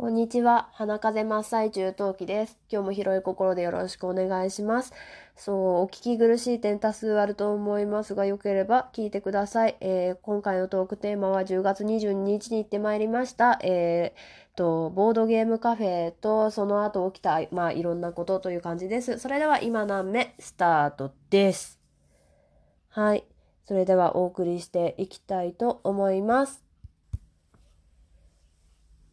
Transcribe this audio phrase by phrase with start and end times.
[0.00, 0.70] こんにちは。
[0.72, 2.58] 鼻風真っ最中陶器です。
[2.72, 4.94] 今日も広い心でよろしくお願いします。
[5.36, 9.76] そう、お聞き苦しい点多数あると思いますが、よければ聞いてください。
[9.82, 13.58] えー、今回のトークテーマは10月22日に行ってまいりました。
[13.62, 19.18] えー、と、ボードゲームカフェと、その後起きた、まあ、いろんなことという感じです。
[19.18, 21.78] それでは今何目スタートです。
[22.88, 23.24] はい。
[23.66, 26.69] それではお送りしていきたいと思います。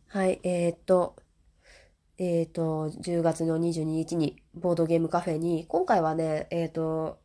[0.10, 1.18] はい、えー、っと、
[2.18, 7.20] えー、っと、10月の22日にボードゲームカフェに、今回はね、えー、っと、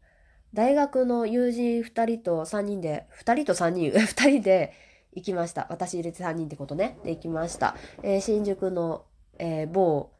[0.52, 4.73] 大学の友人2人と3人で、2人と3人、 2人で
[5.12, 5.68] 行きました。
[5.70, 6.98] 私入れて3人ってことね。
[7.04, 7.76] で行きました。
[8.02, 9.04] えー、新宿の、
[9.38, 10.10] えー、某、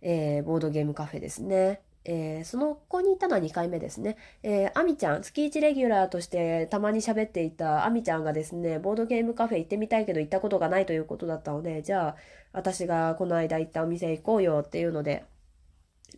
[0.00, 1.80] えー、ボードゲームカフェですね。
[2.04, 4.16] えー、その子に行ったのは2回目ですね。
[4.42, 12.16] えー、アミちゃん、月1レギュラーとしてたまに喋っていたアミちゃんがですね、ボードゲームカフェ行ってみたいけど行ったことがないということだったので、じゃあ
[12.52, 15.24] 私がこの間行ったお店行こうよっていうので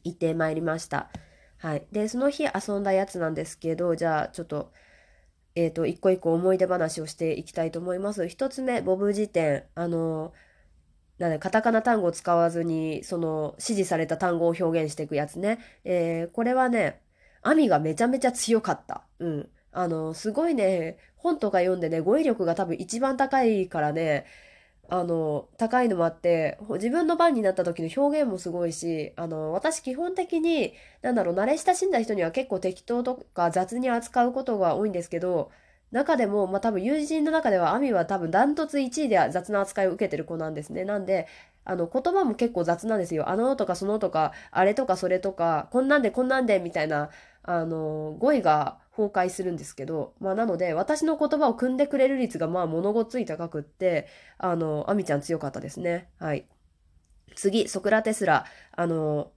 [0.04, 1.10] 行ってまいりました。
[1.58, 1.86] はい。
[1.92, 4.72] で、その日遊んだやつなんですけど、じゃあちょっと、
[5.54, 8.28] えっ、ー、と、一個一個思い出話をしていきたいと思います。
[8.28, 9.64] 一つ目、ボブ辞典。
[9.74, 10.32] あのー
[11.18, 15.58] なんでカタカナ単語を使わずに、その指示された単語を表現していくやつね。
[15.84, 17.00] えー、これはね、
[17.42, 19.04] アミがめちゃめちゃ強かった。
[19.20, 19.48] うん。
[19.72, 24.26] あの、すごいね、本とか読んでね、語彙力が多分一番高いからね、
[24.88, 35.50] あの、高いのもあって、自分の番になった時の表現もすごいし、あの、私基本的に、なんだろう、慣れ親しんだ人には結構適当とか雑に扱うことが多いんですけど、
[35.94, 40.84] 中でも、まあ多分友人の中では、アミは多分ダントツ1位で雑な扱いを受けてる子なんですね。
[40.84, 41.28] なんで、
[41.64, 43.28] あの、言葉も結構雑なんですよ。
[43.28, 47.10] あのとかそのとか、あれとかそれとか、こんなんでこんなんでみたいな、
[47.44, 56.08] あの、語彙が崩壊するんですけど、まあなので、私の言葉を組んでくれる率がまあ物ごつい高くって、あの、アミちゃん強かったですね。
[56.18, 56.44] はい。
[57.36, 59.30] 次、ソクラテスラ、あの、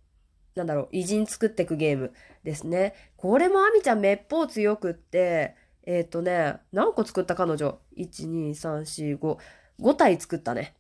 [0.55, 2.95] なんだろう、偉人作ってくゲームですね。
[3.16, 5.55] これもアミちゃんめっぽう強くって、
[5.87, 9.37] えっ、ー、とね、何個作った彼女 ?1、2、3、4、5。
[9.80, 10.75] 5体作ったね。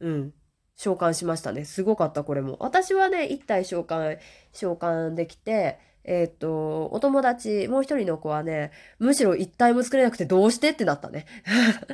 [0.00, 0.34] うん。
[0.74, 1.64] 召喚しましたね。
[1.64, 2.56] すごかった、これも。
[2.58, 4.18] 私はね、1体召喚、
[4.52, 10.70] 召喚できて、えっ、ー、と、お友達、もう一人の子はね、むしろ1体も作れなくてどうして？
[10.70, 11.26] ってなったね。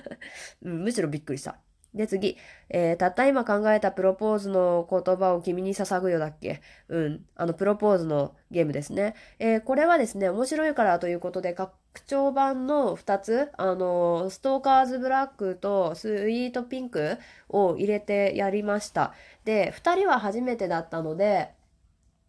[0.62, 1.58] むしろびっくりした。
[1.96, 2.36] で、次。
[2.68, 6.60] えー、たった今考えたプロポーズの言葉を君に捧ぐよだっけ？
[6.88, 7.24] うん。
[7.34, 9.14] あの、プロポーズのゲームですね。
[9.38, 11.72] えー、これはですね、面白いからということで、拡
[12.06, 17.16] 張版の2つ、あの、ストーカーズブラックとスイートピンク
[17.48, 19.14] を入れてやりました。
[19.44, 21.50] で、2人は初めてだったので、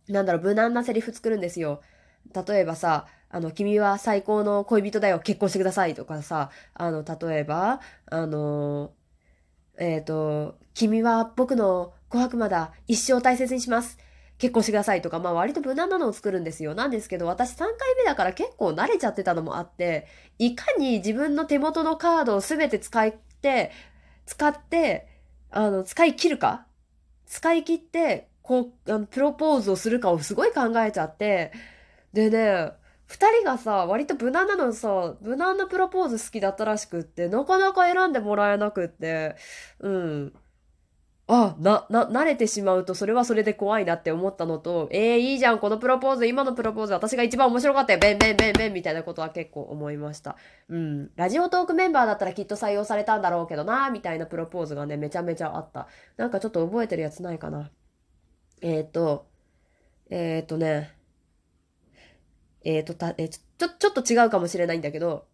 [0.08, 1.82] なんだろう、無難なセリフ作るんですよ。
[2.48, 8.94] 例えばさ、あの、君は最高の恋人だよ、結婚してくださいとかさ、あの、例えば、あの
[9.78, 13.98] えっ、ー、と、君は僕の琥珀まだ一生大切にします。
[14.38, 16.76] 結婚してくださいとか、まあ割と無難なのを作るんですよ。
[16.76, 23.72] なんですけど、私3回目だから結構慣れちゃってたのもあって、いかに自分の手元のカードを全て使って、
[24.26, 25.08] 使って、
[25.50, 26.66] あの、使い切るか
[27.26, 31.52] 使い切って、こう、プロポーズをするかをすごい考えちゃって、
[32.14, 32.72] でね、
[33.08, 39.36] 二人がさ、割と無難なのさ、無難なプロポーズ好きだったらしくって、なかなか選んでもらえなくって、
[39.80, 40.34] うん。
[41.30, 50.38] あ、な、な、慣れてしまうとそれはそれで怖いなって思ったのと、えー、いいじゃん、このプロポーズ、今のプロポーズ、私が一番面白かったよ、ベンベンベンベンみたいなことは結構思いました。
[50.70, 51.12] うん。
[51.16, 55.88] ラジオトークメンバーだったらきっと採用されたんだろうけどな、みたいなプロポーズがね、めちゃめちゃあった。
[56.16, 57.72] なんかちょっと覚えてるやつないかな。
[58.62, 59.28] えっ、ー、と、
[60.10, 60.97] えっ、ー、とね、
[62.68, 65.26] えっ、ー、と、た、えー、ちょ、ちょっと違うかもしれないんだけど、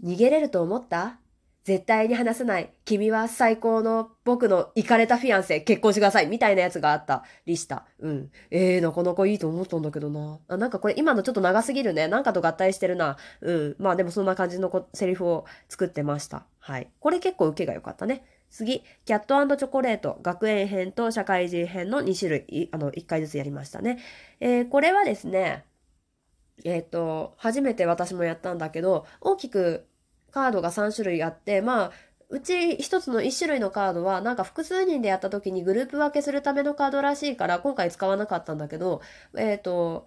[0.00, 1.18] 逃げれると思った？
[1.64, 2.72] 絶対に話さない。
[2.84, 6.28] 君は最高の僕のイカれたフィアンセ、結婚してください。
[6.28, 7.84] みたいなやつがあったりした。
[7.98, 8.30] うん。
[8.50, 10.38] えー、なかなかいいと思ったんだけどな。
[10.46, 12.06] あ、なんかこれ今のちょっと長すぎるね。
[12.06, 13.18] なんかと合体してるな。
[13.40, 13.76] うん。
[13.80, 16.46] まあでもそんな感じのセリフを作ってました。
[16.60, 16.88] はい。
[17.00, 18.24] これ結構受けが良かったね。
[18.50, 23.98] 次、キャットチョコレート、学園編と社会人編の2種類、あの、1回ずつやりましたね。
[24.40, 25.64] えー、これはですね、
[26.64, 29.86] えっ、ー、と、初めて私もやったんだけど、大きく
[30.30, 31.92] カードが3種類あって、まあ、
[32.30, 39.00] うち一つの1種類のカードはなんか複数人でやった時にグループ分けするためのカードらしいから今回使わなかったんだけど、
[39.36, 40.06] えっ、ー、と、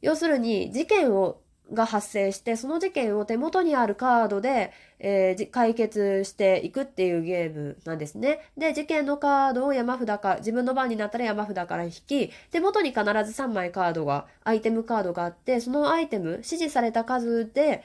[0.00, 1.40] 要するに事件を
[1.72, 8.40] が発生して、その事件を手元にあるカードで、えー、解決していくっていうゲームなんですね。
[8.56, 17.84] で、事件のカードを山札か、自分の番になったら山札から引き、手元に必ず3枚カードが、アイテムカードがあって、そのアイテム、指示された数で、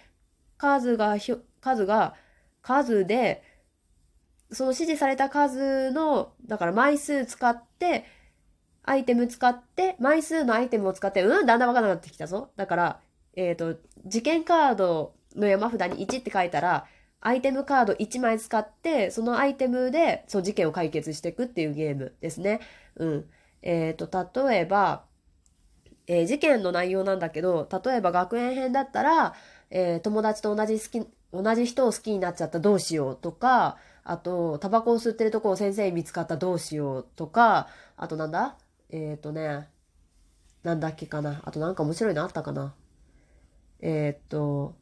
[0.58, 1.16] 数が、
[1.62, 2.16] 数が、
[2.62, 3.44] 数で、
[4.52, 8.06] その指示された数の、だから枚数使って、
[8.84, 12.52] アイテム使って、枚数のアイテムを使って、うん、だんだんわからなくなってきたぞ。
[12.56, 13.00] だから、
[13.36, 16.86] えっ、ー、と、事件カードの山札に1って書いたら、
[17.22, 22.60] アイテムカード1枚使って、そのアイテムで、そう、事件を解決していくっていうゲームですね。
[22.98, 23.26] うん。
[23.62, 25.06] えっ、ー、と、例えば、
[26.06, 29.34] えー、事件の内容なんだけど、例えば学園編だったら、
[29.70, 38.58] えー、友達と同じ好き、同じ人を好きになっちゃったどうしようとか、あと、タバコを吸ってるとこを先生に見つかったどうしようとか、あとなんだ？
[38.90, 39.70] えっ、ー、とね、
[40.64, 41.42] なんだっけかな？
[41.46, 42.76] あとなんか面白いのあったかな？
[43.86, 44.76] えっ、と、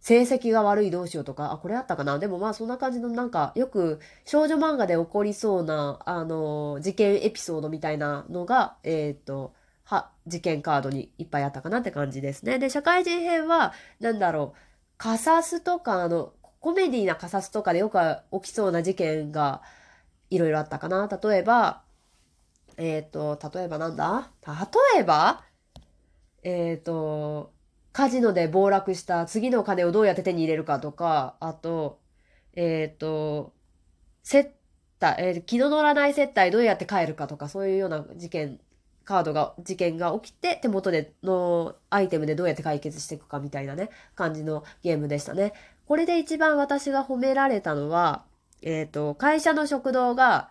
[0.00, 2.20] 成績が悪いどうしようとか、あ、これあったかな？
[2.20, 12.58] でもまあそんな感じのなんかよく少女漫画で起こりそうな、あの、事件エピソードみたいなのが、えっ、と、は、事件カードにいっぱいあったかなって感じですね。
[12.58, 14.58] で、社会人編は、なんだろう、
[14.96, 17.98] カサスとか、あの、コメディなカサスとかでよく
[18.32, 19.62] 起きそうな事件が
[20.30, 21.08] いろいろあったかな。
[21.08, 21.82] 例えば、
[22.76, 24.30] えっ、と、例えばなんだ？
[24.94, 25.44] 例えば、
[26.42, 27.53] えっ、と、
[27.94, 32.00] カジノで暴落した次の金をどうやって手に入れるかとか、あと、
[32.54, 33.52] えっ、ー、と、
[34.24, 34.52] 接
[35.00, 38.58] 待、えー、気の乗らない接待どうやって帰るかとか、そういうような事件
[39.04, 45.52] カードが、事件が起きて、手元でのアイテムでどうやって解決していくかみたいなね、感じのゲームでしたね。
[45.86, 48.24] これで一番私が褒められたのは、
[48.62, 50.50] えっ、ー、と、会社の食堂が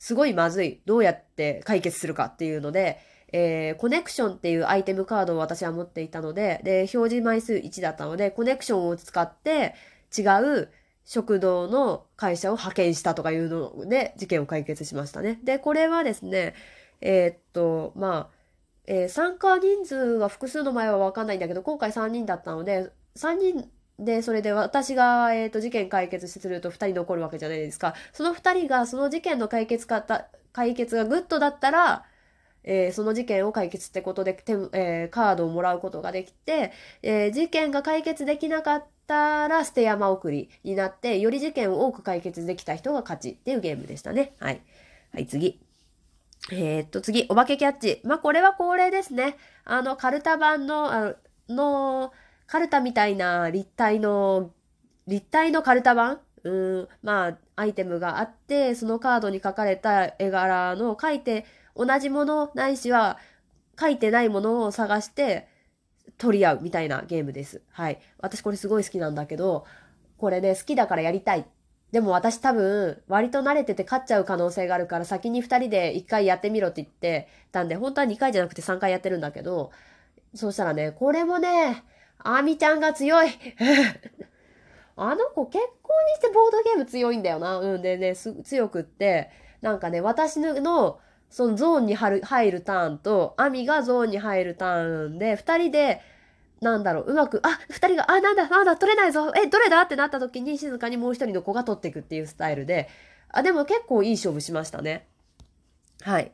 [0.00, 0.80] すごいまずい。
[0.86, 2.98] どうやって解決するかっていうので、
[3.32, 9.74] えー、コネクションっていうアイテムカードを私は持っていたので、で、表示枚数1だったので、コネクションを使って
[10.16, 10.22] 違
[10.62, 10.70] う
[11.04, 15.40] 食堂の会社を派遣したとかいうので事件を解決しましたね。
[15.44, 16.54] で、これはですね、
[17.00, 18.40] えー、っと、まあ、
[18.86, 27.94] えー、参加人数が複数の前はわかんないんだけど、今回3人だったので、3人で、それで私が、えっ、と、事件解決すると2人残るわけじゃないですか。
[28.12, 32.06] その2人が、その事件の解決方、解決がグッドだったら、
[32.64, 34.42] えー、その事件を解決ってことで、
[34.72, 36.72] えー、カードをもらうことができて、
[37.02, 44.34] えー、事件が解決できなかったら捨て山送りになって、より事件を多く解決できた人が勝ちっていうゲームでしたね。
[44.38, 44.60] はい。
[45.12, 45.60] はい、次。
[46.52, 48.00] えー、っと、次、お化けキャッチ。
[48.04, 49.36] まあ、これは恒例ですね。
[49.64, 51.14] あの、カルタ版の、あ
[51.48, 52.12] の、
[52.46, 54.50] カルタみたいな立体の、
[55.06, 56.20] 立体のカルタ版？
[56.42, 61.44] うん、まあ、アイテムがあって、そのカードに書かれた絵柄の書いて、
[61.76, 63.18] 同じものないしは、
[63.78, 65.48] 書いてないものを探して
[66.18, 67.62] 取り合うみたいなゲームです。
[67.70, 67.98] はい。
[68.18, 69.64] 私これすごい好きなんだけど、
[70.18, 71.46] これね、好きだからやりたい
[71.92, 79.72] でも私多分、割と慣れてて勝っちゃう可能性があるから、先に2人で1回やってみろって言ってたんで、本当は2回じゃなくて3回やってるんだけど、
[80.34, 81.82] そうしたらね、これもね、
[82.18, 83.28] あみちゃんが強い
[84.94, 87.58] あの子結構にしてボードゲーム強いんだよな。
[87.58, 89.30] うんでね、強くって、
[89.60, 91.00] なんかね、私の、
[91.30, 96.02] そのゾーンに入るターンと、アミがゾーンに入るターンで、2人で
[96.60, 102.88] なんだろう、うまく、あ、二人が、あ、なんだ、なんだ、取れないぞ、え、どれだってなった時に静かにもう一人の子が取っていくっていうスタイルで、
[103.30, 105.06] あ、でも結構いい勝負しましたね。
[106.02, 106.32] はい。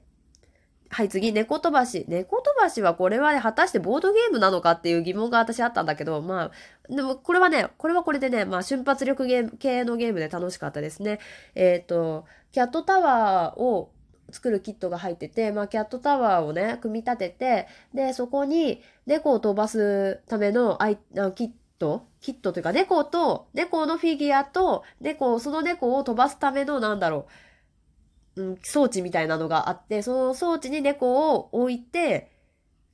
[0.88, 2.06] はい、次、猫飛ばし。
[2.08, 6.50] 猫飛ばしはこれはね、果たしてボードゲームなのかっていう疑問が私あったんだけど、ま
[6.90, 11.20] あ、でもこれはね、これはこれでね、まあ瞬発力ゲーム系のゲームで楽しかったですね。
[11.54, 13.90] えっ、ー、と、キャットタワーを
[14.30, 20.98] 作るキットが入ってて、まあ、キャットタワーをね、組み立てて、で、そこに猫を飛ばすためのアイ
[21.34, 27.26] キットキットというか、猫と、猫のフィギュアと、猫、その猫を飛ばすための、なんだろ
[28.36, 32.32] う、うん、装置みたいなのがあって、その装置に猫を置いて、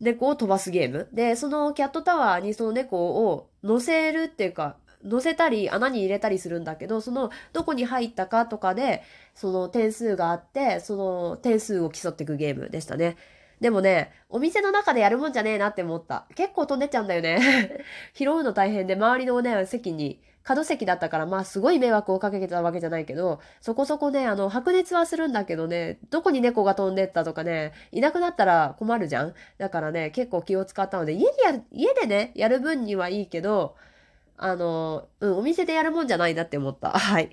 [0.01, 1.09] 猫を飛ばすゲーム。
[1.13, 2.99] で、そのキャットタワーにその猫
[3.31, 9.03] を乗せるっていうか、乗せたり穴に入れたりするんだけど、そのどこに入ったかとかで、
[9.35, 13.17] その点数があって、その点数を競っていくゲームでしたね。
[13.63, 16.27] でもね、お店の中でやるもんじゃねえなって思った。
[16.35, 17.85] 結構飛んでっちゃうんだよね。
[18.13, 33.77] 拾うの大変で、周りのね、席に、角席だったから、まあすごい迷惑をかけてたわけじゃないけど、そこそこね、あの、白熱はするんだけどね、どこに猫が飛んでったとかね、いなくなったら困るじゃんだからね、結構気を使ったので、家でやる、家でね、やる分にはいいけど、
[34.43, 36.91] あの、うん、お店でやるもんじゃないなって思った。
[36.99, 37.31] はい。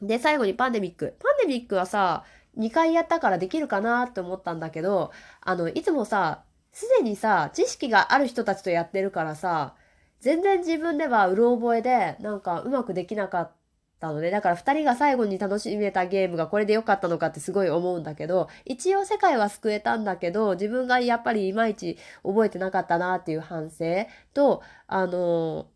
[0.00, 1.16] で、最後にパンデミック。
[1.20, 2.24] パンデミックはさ、
[2.58, 6.42] 2回やったからできるかなって思ったんだけど、あの、いつもさ、
[6.72, 9.76] すでにさ、知識がある人たちとやってるからさ、
[10.20, 13.52] 全然自分ではうろ覚えで、なんかうまくできなかっ
[14.00, 25.68] たので、だから2人が最後に楽しめたゲームがこれで良かったのかってすごい思うんだけど、一応世界は救えたんだけど、自分がやっぱりいまいち覚えてなかったなっていう反省と、あの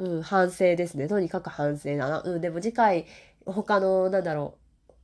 [0.00, 1.08] うん、反省ですね。
[1.08, 2.22] とにかく反省だな。
[2.22, 3.06] うん、でも次回
[3.44, 4.56] 他の、なんだろ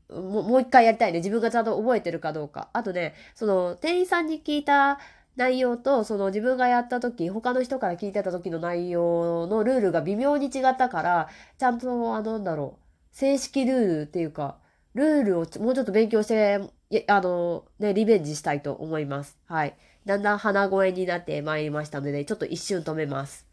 [0.08, 1.18] う、ももう一回やりたいね。
[1.18, 2.70] 自分がちゃんと覚えてるかどうか。
[2.72, 4.98] あとね、その、店員さんに聞いた
[5.36, 14.58] 内容と、その自分がやった時、他の人から聞いてた時の内容のルールが微妙に違ったから、ちゃんと、あの、なんだろう、正式ルールっていうか、
[14.94, 16.60] ルールをもうちょっと勉強して、
[17.08, 19.38] あの、ね、リベンジしたいと思います。
[19.46, 19.76] はい。
[20.06, 23.45] だんだん鼻声になってまいりましたので、ちょっと一瞬止めます。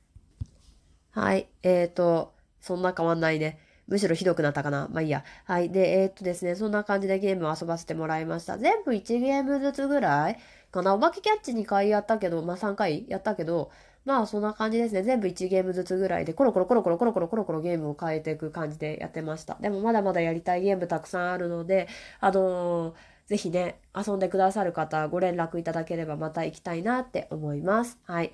[1.13, 1.47] はい。
[1.61, 3.59] えっ、ー、と、そんな変わんないね。
[3.87, 4.87] むしろひどくなったかな。
[4.91, 5.23] まあいいや。
[5.45, 5.69] はい。
[5.69, 8.57] で、えー、っとですね、そんな感じでゲームを遊ばせてもらいました。
[8.57, 10.39] 全部1ゲームずつぐらい
[10.71, 10.95] かな。
[10.95, 13.69] お化けキャッチ2回やったけど、まあ3回やったけど、
[14.05, 15.03] まあそんな感じですね。
[15.03, 19.57] 全部1ゲームずつぐらいで、コロコロコロコロコロコロコロコロゲームを変えていく感じでやってました。
[19.61, 21.87] でもまだまだやりたいゲームたくさんあるので、
[22.21, 22.93] あのー、
[23.27, 27.99] ぜひね、遊んでくださる方、ご連絡いただければまた行きたいなって思います。
[28.05, 28.31] はい。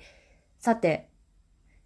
[0.58, 1.08] さて、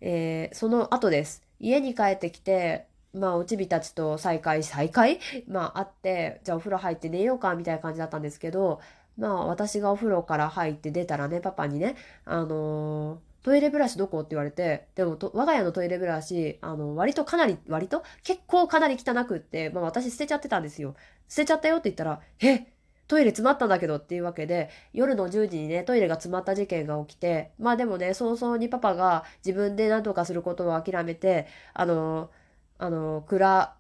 [0.06, 1.42] えー、その後です。
[1.58, 5.18] 家に帰ってきて、まあ、おちびたちと再会、再会？
[5.48, 8.82] まあ、会って、じゃあお風呂入って寝ようか、みたいな感じだったんですけど、
[9.16, 11.96] まあ、私がお風呂から入って出たらね、パパにね、
[12.26, 14.20] あのー、トイレブラシどこ？
[14.20, 18.02] って言われて、でも我が家のトイレブラシ、あの、割とかなり、割と？
[18.24, 20.96] 結構かなり汚くって、まあ私捨てちゃってたんですよ。
[21.28, 22.66] 捨てちゃったよって言ったら、え？
[23.06, 32.30] トイレ詰まったんだけどっていうわけで、夜の10時にね、トイレが詰まった事件が起きて、まあでもね、早々にパパが自分で何とかすることを諦めて、あの、
[32.78, 33.76] あの、蔵、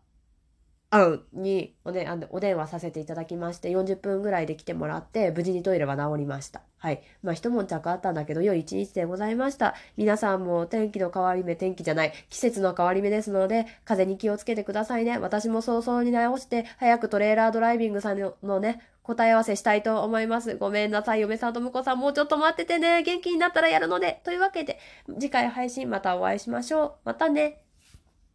[0.96, 6.62] あにお,、ね、お電話させていただきまして、40分ぐらいで来てもらって、無事にトイレは治りました。
[6.78, 7.02] はい。
[7.24, 9.74] まあ、一悶着あったんだけど、良い一日でございました。
[9.96, 15.18] 皆さんも天気の変わり目、天気じゃない、季節の変わり目ですので、風に気をつけてくださいね。
[15.18, 20.56] 私も早々に直して、早くトレーラードライビングさんのね、答え合わせしたいと思います。
[20.56, 21.22] ごめんなさい。
[21.22, 23.02] 嫁さんと婿さんもうちょっと待っててね。
[23.02, 24.20] 元気になったらやるので。
[24.22, 24.78] というわけで、
[25.18, 26.92] 次回配信またお会いしましょう。
[27.04, 27.63] またね。